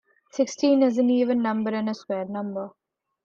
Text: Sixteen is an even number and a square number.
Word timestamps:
Sixteen 0.31 0.81
is 0.81 0.97
an 0.97 1.11
even 1.11 1.43
number 1.43 1.69
and 1.75 1.87
a 1.87 1.93
square 1.93 2.25
number. 2.25 2.71